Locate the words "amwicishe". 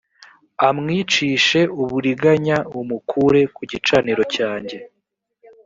0.67-1.61